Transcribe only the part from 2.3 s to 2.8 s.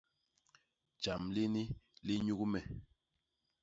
me.